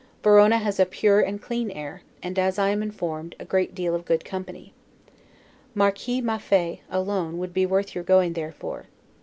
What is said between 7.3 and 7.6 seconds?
would